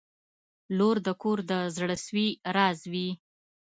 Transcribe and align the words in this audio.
•لور 0.77 0.97
د 1.05 1.09
کور 1.21 1.37
د 1.49 1.53
زړسوي 1.75 2.27
راز 2.55 2.79
وي. 2.91 3.09